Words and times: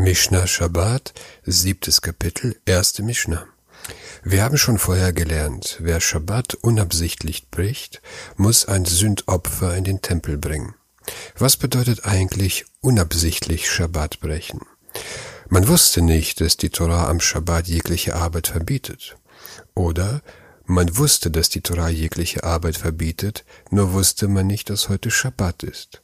Mishnah 0.00 0.46
Shabbat, 0.46 1.12
siebtes 1.44 2.02
Kapitel, 2.02 2.54
erste 2.64 3.02
Mishnah. 3.02 3.48
Wir 4.22 4.44
haben 4.44 4.56
schon 4.56 4.78
vorher 4.78 5.12
gelernt, 5.12 5.78
wer 5.80 6.00
Shabbat 6.00 6.54
unabsichtlich 6.54 7.50
bricht, 7.50 8.00
muss 8.36 8.64
ein 8.64 8.84
Sündopfer 8.84 9.76
in 9.76 9.82
den 9.82 10.00
Tempel 10.00 10.38
bringen. 10.38 10.76
Was 11.36 11.56
bedeutet 11.56 12.06
eigentlich 12.06 12.64
unabsichtlich 12.80 13.68
Shabbat 13.68 14.20
brechen? 14.20 14.60
Man 15.48 15.66
wusste 15.66 16.00
nicht, 16.00 16.40
dass 16.42 16.56
die 16.56 16.70
Torah 16.70 17.08
am 17.08 17.18
Shabbat 17.18 17.66
jegliche 17.66 18.14
Arbeit 18.14 18.46
verbietet. 18.46 19.16
Oder 19.74 20.22
man 20.64 20.96
wusste, 20.96 21.32
dass 21.32 21.48
die 21.48 21.62
Torah 21.62 21.88
jegliche 21.88 22.44
Arbeit 22.44 22.76
verbietet, 22.76 23.44
nur 23.72 23.92
wusste 23.94 24.28
man 24.28 24.46
nicht, 24.46 24.70
dass 24.70 24.88
heute 24.88 25.10
Shabbat 25.10 25.64
ist. 25.64 26.02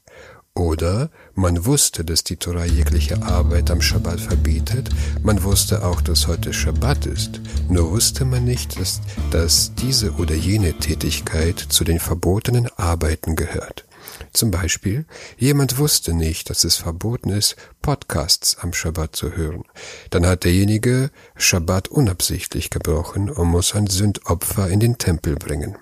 Oder 0.57 1.11
man 1.35 1.67
wusste, 1.67 2.05
dass 2.05 2.23
die 2.23 2.37
Torah 2.37 2.65
jegliche 2.65 3.21
Arbeit 3.23 3.73
am 3.73 3.81
Schabbat 3.81 4.21
verbietet, 4.21 4.89
man 5.25 5.43
wusste 5.43 5.85
auch, 5.85 6.01
dass 6.01 6.29
heute 6.29 6.53
Schabbat 6.53 7.07
ist, 7.07 7.41
nur 7.69 7.91
wusste 7.91 8.25
man 8.25 8.45
nicht, 8.45 8.79
dass, 8.79 9.01
dass 9.33 9.75
diese 9.75 10.13
oder 10.13 10.37
jene 10.37 10.75
Tätigkeit 10.75 11.59
zu 11.59 11.83
den 11.83 11.99
verbotenen 11.99 12.69
Arbeiten 12.77 13.35
gehört. 13.35 13.85
Zum 14.33 14.53
Beispiel, 14.53 15.07
jemand 15.39 15.79
wusste 15.79 16.15
nicht, 16.15 16.51
dass 16.51 16.63
es 16.63 16.77
verboten 16.77 17.31
ist, 17.31 17.57
Podcasts 17.83 18.57
am 18.61 18.73
Schabbat 18.73 19.17
zu 19.17 19.33
hören. 19.33 19.65
Dann 20.11 20.25
hat 20.25 20.45
derjenige 20.45 21.11
Schabbat 21.35 21.89
unabsichtlich 21.89 22.71
gebrochen 22.71 23.29
und 23.29 23.49
muss 23.49 23.75
ein 23.75 23.89
Sündopfer 23.89 24.69
in 24.69 24.79
den 24.79 24.99
Tempel 24.99 25.35
bringen. 25.35 25.77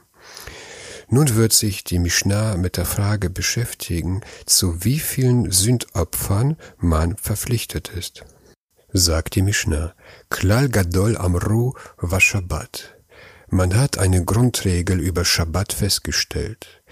Nun 1.15 1.35
wird 1.35 1.53
sich 1.53 1.85
die 1.85 1.99
Mishnah 1.99 2.57
mit 2.57 2.79
der 2.79 2.87
Frage 2.87 3.29
beschäftigen, 3.29 4.23
zu 4.47 4.83
wie 4.83 4.99
vielen 4.99 5.51
Sündopfern 5.51 6.57
man 6.79 7.19
verpflichtet 7.19 7.91
ist. 7.91 8.25
Sagt 8.95 9.35
die 9.35 9.43
Mishnah, 9.43 9.93
Klal 10.31 10.71
Gadol 10.71 11.19
Amru 11.19 11.75
wa 11.99 12.19
Shabbat. 12.19 12.97
Man 13.51 13.77
hat 13.77 13.99
eine 13.99 14.25
Grundregel 14.25 15.01
über 15.01 15.27
Shabbat 15.27 15.75
festgestellt. 15.75 16.83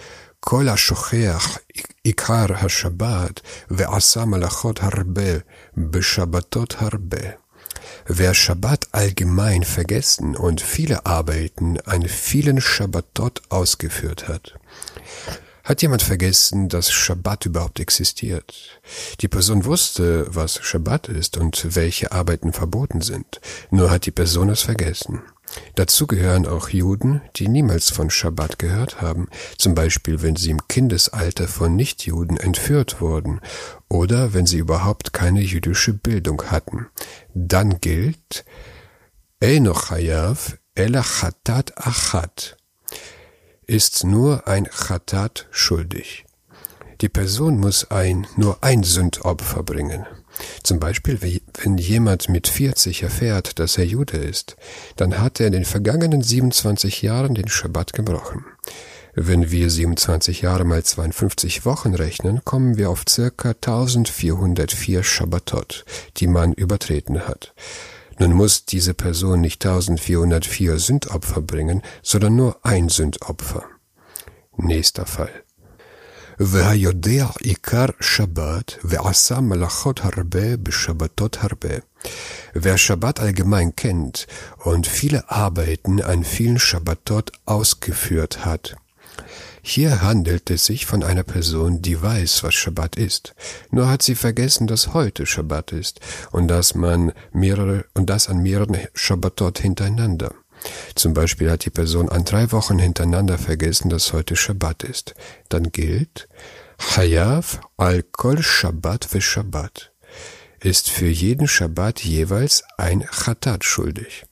Kol 0.43 0.69
ha-shocheach 0.69 1.59
ikar 2.03 2.61
ha-Shabbat 2.61 3.43
ve'asa 3.71 4.27
malachot 4.27 4.83
harbe 4.83 5.45
be-Shabbatot 5.75 6.83
harbe. 6.83 7.39
Wer 8.07 8.35
Schabbat 8.35 8.89
allgemein 8.93 9.63
vergessen 9.65 10.37
und 10.37 10.61
viele 10.61 11.07
Arbeiten 11.07 11.79
an 11.81 12.03
vielen 12.07 12.61
Schabbatot 12.61 13.43
ausgeführt 13.49 14.29
hat. 14.29 14.59
Hat 15.65 15.83
jemand 15.83 16.03
vergessen, 16.03 16.69
dass 16.69 16.91
Schabbat 16.91 17.47
überhaupt 17.47 17.81
existiert? 17.81 18.81
Die 19.21 19.29
Person 19.29 19.65
wusste, 19.65 20.27
was 20.29 20.59
Schabbat 20.63 21.09
ist 21.09 21.37
und 21.37 21.77
welche 21.77 22.13
Arbeiten 22.13 22.53
verboten 22.53 23.03
sind, 23.03 23.41
nur 23.71 23.91
hat 23.91 24.07
die 24.07 24.11
Person 24.11 24.49
es 24.49 24.63
vergessen. 24.63 25.23
Dazu 25.75 26.07
gehören 26.07 26.47
auch 26.47 26.69
Juden, 26.69 27.23
die 27.37 27.49
niemals 27.49 27.91
von 27.91 28.11
Schabbat 28.11 28.59
gehört 28.59 29.01
haben, 29.01 29.29
zum 29.59 29.75
Beispiel 29.75 30.23
wenn 30.23 30.37
sie 30.37 30.51
im 30.51 30.67
Kindesalter 30.69 31.49
von 31.49 31.75
Nichtjuden 31.77 32.37
entführt 32.37 33.01
wurden 33.01 33.41
oder 33.89 34.33
wenn 34.33 34.47
sie 34.47 34.59
überhaupt 34.59 35.13
keine 35.13 35.41
jüdische 35.41 35.93
Bildung 35.93 36.43
hatten. 36.51 36.87
Dann 37.35 37.81
gilt 37.81 38.45
Eino 39.43 39.75
Hayav 39.75 40.59
Ela 40.75 41.03
Chatat 41.03 41.77
Achat 41.77 42.57
ist 43.67 44.03
nur 44.03 44.49
ein 44.49 44.65
Chatat 44.65 45.47
schuldig. 45.51 46.25
Die 47.01 47.09
Person 47.09 47.61
muss 47.61 47.91
ein, 47.91 48.27
nur 48.37 48.65
ein 48.65 48.83
Sündopfer 48.83 49.63
bringen. 49.63 50.07
Zum 50.63 50.81
Beispiel, 50.81 51.19
wenn 51.63 51.79
jemand 51.79 52.29
mit 52.29 52.49
40 52.49 53.03
erfährt, 53.03 53.59
dass 53.59 53.79
er 53.79 53.85
Jude 53.85 54.17
ist, 54.17 54.57
dann 54.97 55.19
hat 55.19 55.41
er 55.41 55.47
in 55.47 55.53
den 55.53 55.65
vergangenen 55.65 56.23
27 56.23 57.03
Jahren 57.03 57.35
den 57.35 57.49
Schabbat 57.49 57.93
gebrochen. 57.93 58.45
Wenn 59.15 59.51
wir 59.51 59.69
27 59.71 60.43
Jahre 60.43 60.65
mal 60.65 60.85
52 60.85 61.65
Wochen 61.65 61.95
rechnen, 61.95 62.45
kommen 62.45 62.77
wir 62.79 62.91
auf 62.91 63.05
circa 63.09 63.51
1404 63.51 65.03
Schabbatot, 65.03 65.85
die 66.19 66.29
man 66.29 66.53
übertreten 66.53 67.27
hat. 67.27 67.53
Nun 68.19 68.33
muss 68.33 68.67
diese 68.67 68.95
Person 68.95 69.41
nicht 69.41 69.65
1404 69.65 70.79
Sündopfer 70.79 71.41
bringen, 71.41 71.83
sondern 72.03 72.37
nur 72.37 72.65
ein 72.65 72.89
Sündopfer. 72.89 73.65
Nächster 74.57 75.07
Fall. 75.07 75.43
והיודע 76.40 77.28
עיקר 77.42 77.86
שבת 78.02 78.76
ועשה 78.84 79.40
מלאכות 79.40 80.00
הרבה 80.04 80.58
בשבתות 80.58 81.38
הרבה. 81.42 81.76
Wer 82.56 82.78
Schabbat 82.78 83.20
allgemein 83.20 83.76
kennt 83.76 84.28
und 84.64 84.86
viele 84.86 85.30
Arbeiten 85.30 86.02
an 86.02 86.24
vielen 86.24 86.60
Schabbatot 86.60 87.32
ausgeführt 87.46 88.46
hat. 88.46 88.76
Hier 89.62 90.04
handelt 90.04 90.52
es 90.52 90.66
sich 90.68 90.86
von 90.86 91.04
einer 91.04 91.24
Person, 91.24 91.82
die 91.82 92.00
weiß, 92.00 92.44
was 92.44 92.54
Schabbat 92.54 92.98
ist. 92.98 93.34
Nur 93.72 93.90
hat 93.90 94.04
sie 94.04 94.14
vergessen, 94.14 94.68
dass 94.68 94.94
heute 94.94 95.26
Schabbat 95.26 95.72
ist 95.72 96.00
und 96.32 96.48
dass 96.48 96.76
man 96.76 97.14
mehrere 97.32 97.86
und 97.96 98.08
das 98.12 98.30
an 98.30 98.44
mehreren 98.44 98.78
Schabbatot 98.94 99.58
hintereinander. 99.58 100.36
Zum 100.95 101.15
Beispiel 101.15 101.51
hat 101.51 101.65
die 101.65 101.71
Person 101.71 102.09
an 102.09 102.25
drei 102.25 102.53
Wochen 102.53 102.79
hintereinander 102.79 103.39
vergessen, 103.39 103.89
dass 103.89 104.13
heute 104.13 104.37
Schabbat 104.37 104.85
ist. 104.85 105.15
Dann 105.49 105.73
gilt 105.73 106.29
Hayav 106.79 107.61
al-Kol 107.77 108.43
Shabbat 108.43 109.13
ve 109.13 109.21
Shabbat 109.21 109.91
ist 110.61 110.91
für 110.91 111.09
jeden 111.09 111.49
Schabbat 111.49 112.01
jeweils 112.01 112.65
ein 112.77 113.03
Chatat 113.05 113.65
schuldig. 113.65 114.25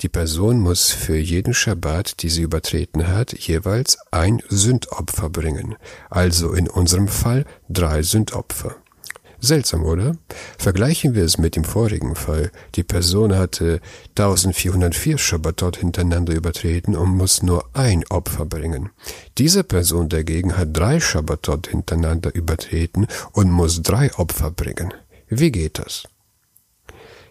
Die 0.00 0.08
Person 0.08 0.58
muss 0.58 0.90
für 0.90 1.16
jeden 1.16 1.54
Schabbat, 1.54 2.22
die 2.22 2.28
sie 2.28 2.42
übertreten 2.42 3.06
hat, 3.06 3.32
jeweils 3.34 3.98
ein 4.10 4.42
Sündopfer 4.48 5.30
bringen, 5.30 5.76
also 6.10 6.54
in 6.54 6.68
unserem 6.68 7.06
Fall 7.06 7.44
drei 7.68 8.02
Sündopfer. 8.02 8.76
Seltsam, 9.44 9.84
oder? 9.84 10.16
Vergleichen 10.56 11.16
wir 11.16 11.24
es 11.24 11.36
mit 11.36 11.56
dem 11.56 11.64
vorigen 11.64 12.14
Fall. 12.14 12.52
Die 12.76 12.84
Person 12.84 13.34
hatte 13.34 13.80
1404 14.10 15.18
Schabbatot 15.18 15.78
hintereinander 15.78 16.32
übertreten 16.32 16.94
und 16.94 17.08
muss 17.08 17.42
nur 17.42 17.68
ein 17.72 18.04
Opfer 18.08 18.46
bringen. 18.46 18.90
Diese 19.38 19.64
Person 19.64 20.08
dagegen 20.08 20.56
hat 20.56 20.68
drei 20.76 21.00
Schabbatot 21.00 21.66
hintereinander 21.66 22.32
übertreten 22.32 23.08
und 23.32 23.50
muss 23.50 23.82
drei 23.82 24.14
Opfer 24.14 24.52
bringen. 24.52 24.94
Wie 25.28 25.50
geht 25.50 25.80
das? 25.80 26.04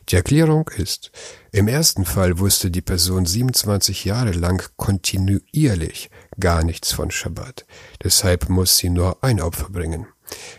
Die 0.09 0.17
Erklärung 0.17 0.69
ist, 0.75 1.11
im 1.53 1.69
ersten 1.69 2.03
Fall 2.03 2.39
wusste 2.39 2.71
die 2.71 2.81
Person 2.81 3.25
27 3.25 4.03
Jahre 4.03 4.31
lang 4.31 4.61
kontinuierlich 4.75 6.09
gar 6.37 6.65
nichts 6.65 6.91
von 6.91 7.09
Schabbat. 7.09 7.65
Deshalb 8.03 8.49
muss 8.49 8.77
sie 8.77 8.89
nur 8.89 9.23
ein 9.23 9.39
Opfer 9.39 9.69
bringen. 9.69 10.07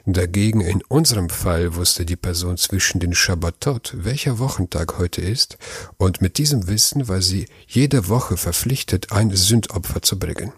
Dagegen 0.06 0.60
in 0.60 0.82
unserem 0.88 1.28
Fall 1.28 1.74
wusste 1.76 2.04
die 2.04 2.16
Person 2.16 2.56
zwischen 2.56 3.00
den 3.00 3.14
Schabbatot, 3.14 3.94
welcher 3.96 4.38
Wochentag 4.38 4.98
heute 4.98 5.20
ist, 5.20 5.58
und 5.96 6.20
mit 6.20 6.38
diesem 6.38 6.66
Wissen 6.66 7.08
war 7.08 7.22
sie 7.22 7.46
jede 7.66 8.08
Woche 8.08 8.36
verpflichtet, 8.36 9.12
ein 9.12 9.34
Sündopfer 9.34 10.02
zu 10.02 10.18
bringen. 10.18 10.52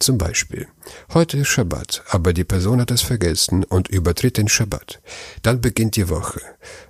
Zum 0.00 0.18
Beispiel, 0.18 0.66
heute 1.14 1.38
ist 1.38 1.48
Schabbat, 1.48 2.02
aber 2.10 2.32
die 2.32 2.44
Person 2.44 2.80
hat 2.80 2.90
es 2.90 3.00
vergessen 3.00 3.64
und 3.64 3.88
übertritt 3.88 4.36
den 4.36 4.48
Schabbat. 4.48 5.00
Dann 5.42 5.60
beginnt 5.60 5.96
die 5.96 6.10
Woche. 6.10 6.40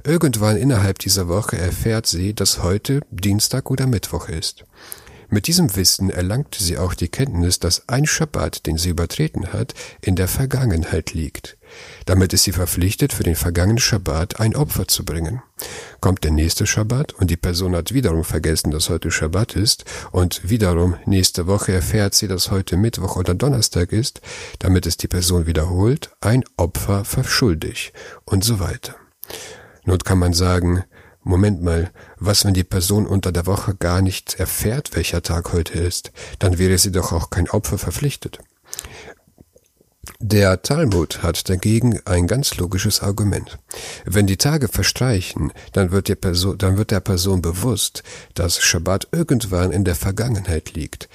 Irgendwann 0.05 0.57
innerhalb 0.57 0.99
dieser 0.99 1.29
Woche 1.29 1.57
erfährt 1.57 2.07
sie, 2.07 2.35
dass 2.35 2.63
heute 2.63 3.03
Dienstag 3.11 3.71
oder 3.71 3.87
Mittwoch 3.87 4.29
ist. 4.29 4.65
Mit 5.29 5.47
diesem 5.47 5.75
Wissen 5.77 6.11
erlangte 6.11 6.63
sie 6.63 6.79
auch 6.79 6.95
die 6.95 7.09
Kenntnis, 7.09 7.59
dass 7.59 7.89
ein 7.89 8.07
Schabbat, 8.07 8.67
den 8.67 8.79
sie 8.79 8.91
übertreten 8.91 9.53
hat, 9.53 9.75
in 10.01 10.17
der 10.17 10.29
Vergangenheit 10.29 11.13
liegt. 11.13 11.57
Damit 12.07 12.33
ist 12.33 12.45
sie 12.45 12.53
verpflichtet, 12.53 13.13
für 13.13 13.23
den 13.23 13.35
vergangenen 13.35 13.79
Schabbat 13.79 14.41
ein 14.41 14.55
Opfer 14.55 14.87
zu 14.87 15.05
bringen. 15.05 15.43
Kommt 16.01 16.25
der 16.25 16.31
nächste 16.31 16.67
Schabbat 16.67 17.13
und 17.15 17.31
die 17.31 17.37
Person 17.37 17.75
hat 17.75 17.95
wiederum 17.95 18.25
vergessen, 18.25 18.71
dass 18.71 18.91
heute 18.91 19.11
Schabbat 19.11 19.57
ist 19.57 19.85
und 20.13 20.49
wiederum 20.49 20.97
nächste 21.07 21.47
Woche 21.47 21.73
erfährt 21.73 22.15
sie, 22.15 22.29
dass 22.29 22.51
heute 22.51 22.77
Mittwoch 22.77 23.17
oder 23.17 23.35
Donnerstag 23.35 23.93
ist, 23.93 24.21
damit 24.59 24.87
ist 24.87 25.03
die 25.03 25.09
Person 25.09 25.47
wiederholt 25.47 26.11
ein 26.21 26.45
Opfer 26.57 27.05
verschuldig 27.05 27.93
und 28.25 28.45
so 28.45 28.61
weiter. 28.61 28.97
Nun 29.85 29.99
kann 29.99 30.19
man 30.19 30.33
sagen, 30.33 30.85
Moment 31.25 31.63
mal, 31.63 31.91
was 32.19 32.45
wenn 32.45 32.55
die 32.55 32.65
Person 32.65 33.07
unter 33.07 33.33
der 33.33 33.47
Woche 33.47 33.75
gar 33.75 34.03
nicht 34.03 34.35
erfährt, 34.39 34.95
welcher 34.95 35.23
Tag 35.23 35.53
heute 35.53 35.79
ist? 35.79 36.13
Dann 36.39 36.59
wäre 36.59 36.77
sie 36.79 36.93
doch 36.93 37.13
auch 37.13 37.31
kein 37.31 37.49
Opfer 37.49 37.79
verpflichtet. 37.79 38.39
Der 40.21 40.61
Talmud 40.61 41.23
hat 41.23 41.49
dagegen 41.49 41.99
ein 42.05 42.27
ganz 42.27 42.57
logisches 42.57 43.01
Argument. 43.01 43.59
Wenn 44.05 44.27
die 44.27 44.37
Tage 44.37 44.69
verstreichen, 44.69 45.53
dann 45.73 45.93
wird, 45.93 46.09
der 46.09 46.17
Person, 46.17 46.59
dann 46.59 46.77
wird 46.77 46.91
der 46.91 47.01
Person 47.01 47.41
bewusst, 47.41 48.03
dass 48.35 48.61
Schabbat 48.63 49.09
irgendwann 49.13 49.73
in 49.73 49.85
der 49.85 49.95
Vergangenheit 49.95 50.75
liegt 50.75 51.09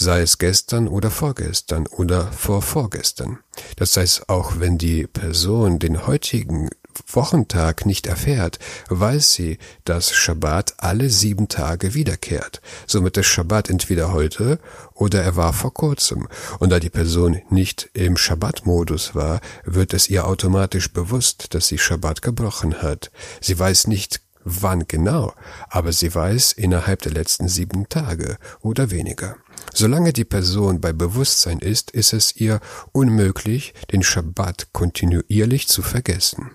sei 0.00 0.20
es 0.20 0.38
gestern 0.38 0.86
oder 0.86 1.10
vorgestern 1.10 1.86
oder 1.86 2.30
vorvorgestern. 2.30 3.40
Das 3.76 3.96
heißt, 3.96 4.28
auch 4.28 4.60
wenn 4.60 4.78
die 4.78 5.06
Person 5.06 5.78
den 5.78 6.06
heutigen 6.06 6.70
Wochentag 7.06 7.86
nicht 7.86 8.06
erfährt, 8.06 8.58
weiß 8.88 9.32
sie, 9.32 9.58
dass 9.84 10.12
Schabbat 10.12 10.74
alle 10.78 11.10
sieben 11.10 11.48
Tage 11.48 11.94
wiederkehrt. 11.94 12.60
Somit 12.86 13.16
ist 13.16 13.26
Schabbat 13.26 13.70
entweder 13.70 14.12
heute 14.12 14.58
oder 14.94 15.22
er 15.22 15.36
war 15.36 15.52
vor 15.52 15.72
kurzem. 15.72 16.28
Und 16.58 16.70
da 16.70 16.80
die 16.80 16.90
Person 16.90 17.40
nicht 17.50 17.90
im 17.94 18.16
Schabbat-Modus 18.16 19.14
war, 19.14 19.40
wird 19.64 19.94
es 19.94 20.08
ihr 20.08 20.26
automatisch 20.26 20.92
bewusst, 20.92 21.54
dass 21.54 21.68
sie 21.68 21.78
Schabbat 21.78 22.22
gebrochen 22.22 22.82
hat. 22.82 23.10
Sie 23.40 23.58
weiß 23.58 23.86
nicht 23.86 24.20
wann 24.44 24.86
genau, 24.88 25.34
aber 25.68 25.92
sie 25.92 26.14
weiß 26.14 26.52
innerhalb 26.52 27.02
der 27.02 27.12
letzten 27.12 27.48
sieben 27.48 27.88
Tage 27.88 28.38
oder 28.60 28.90
weniger. 28.90 29.36
Solange 29.74 30.12
die 30.12 30.24
Person 30.24 30.80
bei 30.80 30.92
Bewusstsein 30.92 31.58
ist, 31.58 31.90
ist 31.90 32.12
es 32.12 32.36
ihr 32.36 32.60
unmöglich, 32.92 33.74
den 33.92 34.02
Schabbat 34.02 34.68
kontinuierlich 34.72 35.68
zu 35.68 35.82
vergessen. 35.82 36.50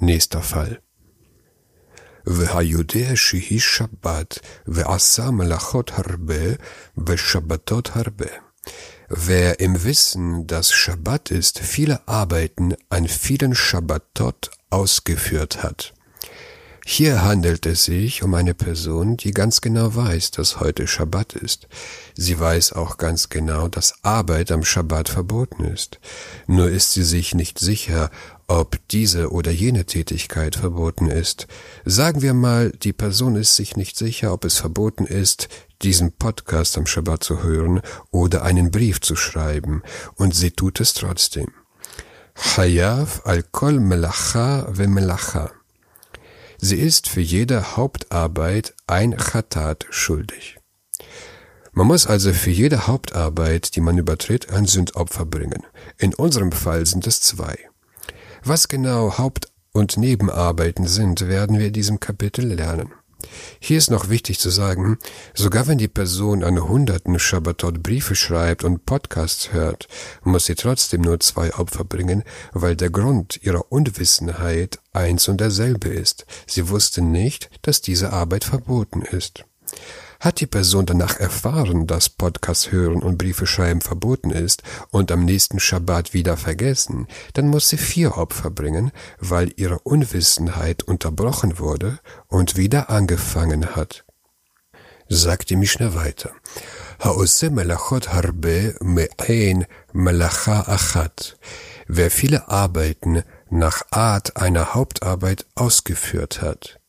Nächster 0.00 0.42
Fall. 0.42 0.74
והיודע 2.26 3.10
שהיא 3.14 3.60
שבת, 3.60 4.38
ועשה 4.66 5.30
מלאכות 5.30 5.90
הרבה, 5.94 6.44
ושבתות 7.06 7.90
הרבה. 7.94 8.26
Wer 9.08 9.60
im 9.60 9.84
Wissen, 9.84 10.48
dass 10.48 10.72
Schabbat 10.72 11.30
ist, 11.30 11.60
viele 11.60 12.08
Arbeiten 12.08 12.74
an 12.88 13.06
vielen 13.06 13.54
Schabbatot 13.54 14.50
ausgeführt 14.70 15.62
hat. 15.62 15.94
Hier 16.84 17.22
handelt 17.22 17.66
es 17.66 17.84
sich 17.84 18.22
um 18.24 18.34
eine 18.34 18.54
Person, 18.54 19.16
die 19.16 19.32
ganz 19.32 19.60
genau 19.60 19.94
weiß, 19.94 20.32
dass 20.32 20.60
heute 20.60 20.86
Schabbat 20.86 21.34
ist. 21.34 21.68
Sie 22.16 22.38
weiß 22.38 22.72
auch 22.74 22.96
ganz 22.96 23.28
genau, 23.28 23.68
dass 23.68 24.04
Arbeit 24.04 24.50
am 24.52 24.64
Schabbat 24.64 25.08
verboten 25.08 25.64
ist. 25.64 26.00
Nur 26.46 26.68
ist 26.68 26.92
sie 26.92 27.02
sich 27.02 27.34
nicht 27.34 27.58
sicher, 27.58 28.10
ob 28.51 28.85
diese 28.89 29.31
oder 29.31 29.49
jene 29.49 29.85
Tätigkeit 29.85 30.57
verboten 30.57 31.09
ist. 31.09 31.47
Sagen 31.85 32.21
wir 32.21 32.33
mal, 32.33 32.71
die 32.71 32.91
Person 32.91 33.37
ist 33.37 33.55
sich 33.55 33.77
nicht 33.77 33.97
sicher, 33.97 34.33
ob 34.33 34.43
es 34.43 34.57
verboten 34.57 35.05
ist, 35.05 35.47
diesen 35.81 36.11
Podcast 36.11 36.77
am 36.77 36.85
Schabbat 36.85 37.23
zu 37.23 37.43
hören 37.43 37.79
oder 38.11 38.43
einen 38.43 38.69
Brief 38.69 38.99
zu 38.99 39.15
schreiben, 39.15 39.83
und 40.15 40.35
sie 40.35 40.51
tut 40.51 40.81
es 40.81 40.93
trotzdem. 40.93 41.47
Chayav 42.35 43.21
al 43.25 43.43
kol 43.43 43.79
melacha 43.79 44.67
ve 44.69 44.87
melacha. 44.87 45.51
Sie 46.57 46.77
ist 46.77 47.07
für 47.07 47.21
jede 47.21 47.77
Hauptarbeit 47.77 48.75
ein 48.85 49.15
Chatat 49.15 49.85
schuldig. 49.91 50.57
Man 51.71 51.87
muss 51.87 52.05
also 52.05 52.33
für 52.33 52.51
jede 52.51 52.85
Hauptarbeit, 52.85 53.77
die 53.77 53.81
man 53.81 53.97
übertritt, 53.97 54.51
ein 54.51 54.65
Sündopfer 54.65 55.25
bringen. 55.25 55.65
In 55.97 56.13
unserem 56.13 56.51
Fall 56.51 56.85
sind 56.85 57.07
es 57.07 57.21
zwei. 57.21 57.70
Was 58.43 58.67
genau 58.67 59.19
Haupt- 59.19 59.51
und 59.71 59.97
Nebenarbeiten 59.97 60.87
sind, 60.87 61.27
werden 61.27 61.59
wir 61.59 61.67
in 61.67 61.73
diesem 61.73 61.99
Kapitel 61.99 62.45
lernen. 62.45 62.91
Hier 63.59 63.77
ist 63.77 63.91
noch 63.91 64.09
wichtig 64.09 64.39
zu 64.39 64.49
sagen, 64.49 64.97
sogar 65.35 65.67
wenn 65.67 65.77
die 65.77 65.87
Person 65.87 66.43
an 66.43 66.67
hunderten 66.67 67.19
Shabbatot 67.19 67.83
Briefe 67.83 68.15
schreibt 68.15 68.63
und 68.63 68.85
Podcasts 68.85 69.53
hört, 69.53 69.87
muss 70.23 70.45
sie 70.45 70.55
trotzdem 70.55 71.01
nur 71.01 71.19
zwei 71.19 71.53
Opfer 71.53 71.83
bringen, 71.83 72.23
weil 72.51 72.75
der 72.75 72.89
Grund 72.89 73.39
ihrer 73.43 73.71
Unwissenheit 73.71 74.79
eins 74.91 75.27
und 75.27 75.39
derselbe 75.39 75.89
ist. 75.89 76.25
Sie 76.47 76.67
wusste 76.69 77.03
nicht, 77.03 77.51
dass 77.61 77.81
diese 77.81 78.11
Arbeit 78.11 78.43
verboten 78.43 79.03
ist. 79.03 79.45
Hat 80.21 80.39
die 80.39 80.45
Person 80.45 80.85
danach 80.85 81.19
erfahren, 81.19 81.87
dass 81.87 82.09
Podcast 82.09 82.71
hören 82.71 83.01
und 83.01 83.17
Briefe 83.17 83.47
schreiben 83.47 83.81
verboten 83.81 84.29
ist 84.29 84.61
und 84.91 85.11
am 85.11 85.25
nächsten 85.25 85.59
Schabbat 85.59 86.13
wieder 86.13 86.37
vergessen, 86.37 87.07
dann 87.33 87.47
muss 87.47 87.69
sie 87.69 87.77
vier 87.77 88.19
Opfer 88.19 88.51
bringen, 88.51 88.91
weil 89.19 89.51
ihre 89.55 89.79
Unwissenheit 89.79 90.83
unterbrochen 90.83 91.57
wurde 91.57 91.97
und 92.27 92.55
wieder 92.55 92.91
angefangen 92.91 93.75
hat. 93.75 94.05
Sagt 95.09 95.49
die 95.49 95.55
Mischner 95.55 95.95
weiter. 95.95 96.29
Haose 97.03 97.49
melachot 97.49 98.13
harbe 98.13 98.75
me'ein 98.79 99.65
melacha 99.91 100.61
achat. 100.67 101.39
Wer 101.87 102.11
viele 102.11 102.47
Arbeiten 102.47 103.23
nach 103.49 103.81
Art 103.89 104.37
einer 104.37 104.75
Hauptarbeit 104.75 105.47
ausgeführt 105.55 106.43
hat. 106.43 106.80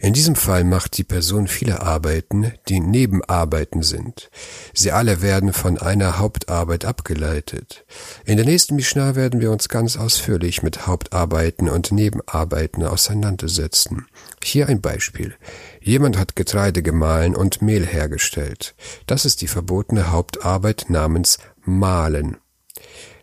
In 0.00 0.12
diesem 0.12 0.36
Fall 0.36 0.62
macht 0.62 0.96
die 0.96 1.04
Person 1.04 1.48
viele 1.48 1.82
Arbeiten, 1.82 2.52
die 2.68 2.78
Nebenarbeiten 2.78 3.82
sind. 3.82 4.30
Sie 4.72 4.92
alle 4.92 5.22
werden 5.22 5.52
von 5.52 5.76
einer 5.76 6.18
Hauptarbeit 6.18 6.84
abgeleitet. 6.84 7.84
In 8.24 8.36
der 8.36 8.46
nächsten 8.46 8.76
Mishnah 8.76 9.16
werden 9.16 9.40
wir 9.40 9.50
uns 9.50 9.68
ganz 9.68 9.96
ausführlich 9.96 10.62
mit 10.62 10.86
Hauptarbeiten 10.86 11.68
und 11.68 11.90
Nebenarbeiten 11.90 12.84
auseinandersetzen. 12.84 14.06
Hier 14.42 14.68
ein 14.68 14.80
Beispiel. 14.80 15.34
Jemand 15.80 16.16
hat 16.16 16.36
Getreide 16.36 16.82
gemahlen 16.82 17.34
und 17.34 17.60
Mehl 17.60 17.84
hergestellt. 17.84 18.76
Das 19.06 19.24
ist 19.24 19.40
die 19.42 19.48
verbotene 19.48 20.12
Hauptarbeit 20.12 20.86
namens 20.88 21.38
Mahlen. 21.64 22.36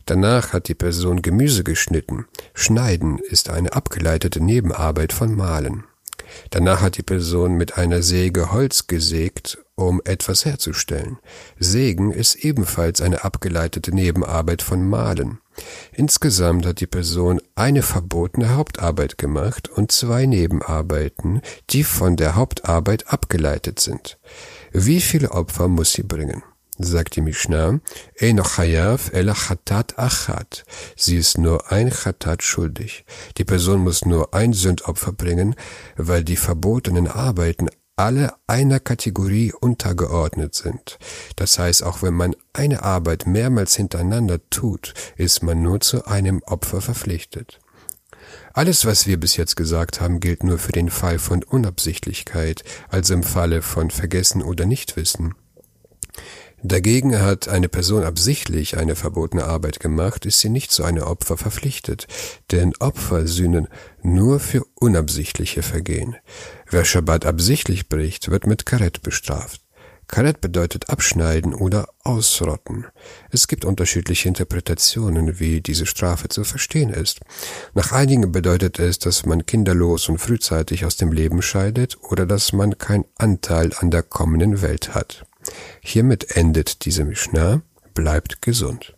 Danach 0.06 0.54
hat 0.54 0.68
die 0.68 0.76
Person 0.76 1.22
Gemüse 1.22 1.64
geschnitten. 1.64 2.26
Schneiden 2.54 3.18
ist 3.18 3.50
eine 3.50 3.74
abgeleitete 3.74 4.40
Nebenarbeit 4.40 5.14
von 5.14 5.34
Mahlen. 5.34 5.86
Danach 6.50 6.82
hat 6.82 6.98
die 6.98 7.04
Person 7.04 7.54
mit 7.54 7.78
einer 7.78 8.02
Säge 8.02 8.52
Holz 8.52 8.88
gesägt, 8.88 9.58
um 9.76 10.02
etwas 10.06 10.46
herzustellen. 10.46 11.18
Sägen 11.60 12.12
ist 12.12 12.36
ebenfalls 12.36 13.02
eine 13.02 13.24
abgeleitete 13.24 13.94
Nebenarbeit 13.94 14.62
von 14.62 14.88
Malen. 14.88 15.40
Insgesamt 15.94 16.66
hat 16.66 16.80
die 16.80 16.88
Person 16.88 17.42
eine 17.56 17.82
verbotene 17.82 18.56
Hauptarbeit 18.56 19.18
gemacht 19.18 19.70
und 19.70 19.92
zwei 19.92 20.26
Nebenarbeiten, 20.26 21.42
die 21.70 21.84
von 21.84 22.16
der 22.16 22.36
Hauptarbeit 22.36 23.08
abgeleitet 23.12 23.80
sind. 23.80 24.18
Wie 24.72 25.02
viele 25.02 25.32
Opfer 25.32 25.68
muss 25.68 25.94
sie 25.94 26.04
bringen? 26.04 26.44
Sagt 26.78 27.16
die 27.16 27.22
Mishnah, 27.22 27.80
Eino 28.20 28.44
chayav 28.44 29.12
ela 29.14 29.34
chatat 29.34 29.98
achat. 29.98 30.66
Sie 30.96 31.18
ist 31.18 31.38
nur 31.38 31.72
ein 31.72 31.90
Chatat 31.90 32.44
schuldig. 32.44 33.06
Die 33.38 33.46
Person 33.46 33.82
muss 33.82 34.06
nur 34.06 34.34
ein 34.34 34.54
Sündopfer 34.54 35.12
bringen, 35.12 35.56
weil 35.96 36.24
die 36.24 36.36
verbotenen 36.36 37.08
Arbeiten 37.08 37.70
alle 37.96 38.34
einer 38.48 38.80
Kategorie 38.80 39.54
untergeordnet 39.54 40.54
sind. 40.54 40.98
Das 41.38 41.58
heißt, 41.58 41.84
auch 41.84 42.02
wenn 42.02 42.14
man 42.14 42.36
eine 42.52 42.84
Arbeit 42.84 43.26
mehrmals 43.26 43.76
hintereinander 43.76 44.40
tut, 44.50 44.94
ist 45.16 45.44
man 45.44 45.62
nur 45.62 45.80
zu 45.80 46.06
einem 46.06 46.42
Opfer 46.44 46.82
verpflichtet. 46.82 47.60
Alles, 48.54 48.86
was 48.86 49.08
wir 49.08 49.20
bis 49.20 49.38
jetzt 49.38 49.56
gesagt 49.56 50.02
haben, 50.02 50.20
gilt 50.20 50.44
nur 50.44 50.58
für 50.58 50.72
den 50.72 50.90
Fall 50.90 51.20
von 51.20 51.44
Unabsichtlichkeit, 51.44 52.64
also 52.90 53.14
im 53.14 53.24
Falle 53.24 53.62
von 53.62 53.92
Vergessen 53.92 54.42
oder 54.42 54.66
Nichtwissen. 54.66 55.36
Dagegen 56.68 57.22
hat 57.22 57.48
eine 57.48 57.70
Person 57.70 58.04
absichtlich 58.04 58.76
eine 58.76 58.96
verbotene 58.96 59.46
Arbeit 59.46 59.80
gemacht, 59.80 60.26
ist 60.26 60.40
sie 60.40 60.50
nicht 60.50 60.72
zu 60.72 60.84
einem 60.84 61.04
Opfer 61.04 61.38
verpflichtet, 61.38 62.08
denn 62.52 62.74
Opfer 62.80 63.28
sühnen 63.28 63.68
nur 64.02 64.40
für 64.40 64.64
unabsichtliche 64.74 65.62
Vergehen. 65.62 66.16
Wer 66.68 66.84
Schabbat 66.84 67.28
absichtlich 67.28 67.88
bricht, 67.88 68.32
wird 68.32 68.48
mit 68.48 68.66
Karet 68.66 69.04
bestraft. 69.04 69.62
Karet 70.08 70.42
bedeutet 70.42 70.90
abschneiden 70.90 71.54
oder 71.54 71.88
ausrotten. 72.04 72.88
Es 73.30 73.48
gibt 73.48 73.64
unterschiedliche 73.64 74.28
Interpretationen, 74.28 75.40
wie 75.40 75.62
diese 75.62 75.86
Strafe 75.86 76.30
zu 76.30 76.44
verstehen 76.44 76.90
ist. 76.90 77.20
Nach 77.76 77.92
einigen 77.92 78.32
bedeutet 78.32 78.80
es, 78.80 78.98
dass 78.98 79.28
man 79.28 79.46
kinderlos 79.46 80.10
und 80.10 80.18
frühzeitig 80.18 80.84
aus 80.84 80.98
dem 80.98 81.12
Leben 81.12 81.44
scheidet 81.44 82.00
oder 82.02 82.26
dass 82.26 82.54
man 82.54 82.80
keinen 82.80 83.06
Anteil 83.18 83.72
an 83.78 83.92
der 83.92 84.02
kommenden 84.02 84.64
Welt 84.64 84.96
hat. 84.96 85.28
Hiermit 85.82 86.36
endet 86.36 86.86
diese 86.86 87.06
Mishnah. 87.06 87.62
Bleibt 87.94 88.42
gesund. 88.42 88.96